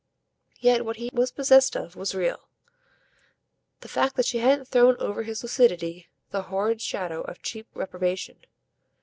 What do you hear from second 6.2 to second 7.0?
the horrid